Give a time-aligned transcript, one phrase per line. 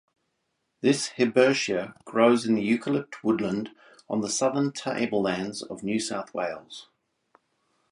[0.81, 3.69] This hibbertia grows in eucalypt woodland
[4.09, 6.87] on the Southern Tablelands of New South Wales.